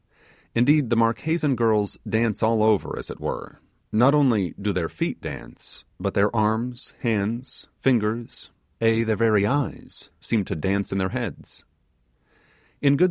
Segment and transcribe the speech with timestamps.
[0.55, 3.59] Indeed, the Marquesan girls dance all over, as it were;
[3.91, 8.49] not only do their feet dance, but their arms, hands, fingers,
[8.81, 11.65] ay, their very eyes, seem to dance in their heads.